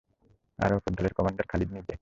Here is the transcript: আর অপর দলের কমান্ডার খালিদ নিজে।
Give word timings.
আর 0.59 0.71
অপর 0.73 0.91
দলের 0.97 1.13
কমান্ডার 1.13 1.45
খালিদ 1.51 1.69
নিজে। 1.71 1.89